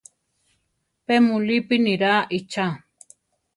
Pe 1.05 1.15
mulípi 1.27 1.75
niráa 1.85 2.21
ichá. 2.37 2.65